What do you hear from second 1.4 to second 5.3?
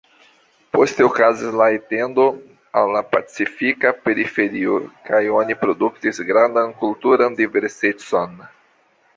la etendo al la pacifika periferio kaj